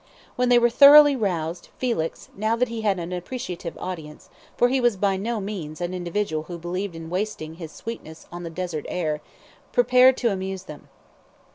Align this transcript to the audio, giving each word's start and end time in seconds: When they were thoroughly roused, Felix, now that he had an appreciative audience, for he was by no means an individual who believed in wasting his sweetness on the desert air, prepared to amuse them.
When 0.35 0.49
they 0.49 0.57
were 0.57 0.71
thoroughly 0.71 1.15
roused, 1.15 1.69
Felix, 1.77 2.29
now 2.35 2.55
that 2.55 2.69
he 2.69 2.81
had 2.81 2.97
an 2.97 3.13
appreciative 3.13 3.77
audience, 3.77 4.31
for 4.57 4.67
he 4.67 4.81
was 4.81 4.97
by 4.97 5.15
no 5.15 5.39
means 5.39 5.79
an 5.79 5.93
individual 5.93 6.45
who 6.45 6.57
believed 6.57 6.95
in 6.95 7.11
wasting 7.11 7.57
his 7.57 7.71
sweetness 7.71 8.25
on 8.31 8.41
the 8.41 8.49
desert 8.49 8.87
air, 8.89 9.21
prepared 9.71 10.17
to 10.17 10.31
amuse 10.31 10.63
them. 10.63 10.89